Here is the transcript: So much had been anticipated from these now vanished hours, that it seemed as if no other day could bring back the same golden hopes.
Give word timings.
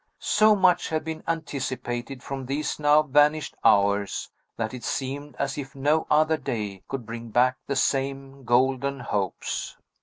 So 0.17 0.55
much 0.55 0.89
had 0.89 1.03
been 1.03 1.23
anticipated 1.27 2.23
from 2.23 2.43
these 2.47 2.79
now 2.79 3.03
vanished 3.03 3.53
hours, 3.63 4.31
that 4.57 4.73
it 4.73 4.83
seemed 4.83 5.35
as 5.37 5.59
if 5.59 5.75
no 5.75 6.07
other 6.09 6.37
day 6.37 6.81
could 6.87 7.05
bring 7.05 7.29
back 7.29 7.57
the 7.67 7.75
same 7.75 8.43
golden 8.43 8.99
hopes. 9.01 9.77